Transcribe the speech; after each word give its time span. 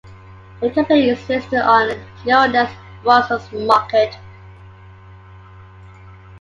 The 0.61 0.71
company 0.71 1.09
is 1.11 1.29
listed 1.29 1.59
on 1.59 1.89
Euronext 2.25 2.73
Brussels 3.03 3.51
market. 3.51 4.17